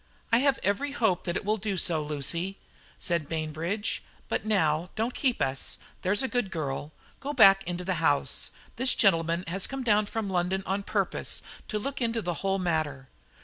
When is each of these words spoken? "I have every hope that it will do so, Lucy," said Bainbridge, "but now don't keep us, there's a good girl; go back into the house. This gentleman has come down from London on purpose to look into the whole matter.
"I 0.31 0.39
have 0.39 0.57
every 0.63 0.93
hope 0.93 1.25
that 1.25 1.35
it 1.37 1.45
will 1.45 1.57
do 1.57 1.77
so, 1.77 2.01
Lucy," 2.03 2.57
said 2.97 3.29
Bainbridge, 3.29 4.01
"but 4.29 4.43
now 4.43 4.89
don't 4.95 5.13
keep 5.13 5.43
us, 5.43 5.77
there's 6.01 6.23
a 6.23 6.27
good 6.27 6.49
girl; 6.49 6.91
go 7.19 7.33
back 7.33 7.63
into 7.65 7.85
the 7.85 8.01
house. 8.07 8.49
This 8.77 8.95
gentleman 8.95 9.43
has 9.45 9.67
come 9.67 9.83
down 9.83 10.07
from 10.07 10.27
London 10.27 10.63
on 10.65 10.81
purpose 10.81 11.43
to 11.67 11.77
look 11.77 12.01
into 12.01 12.23
the 12.23 12.33
whole 12.41 12.57
matter. 12.57 13.09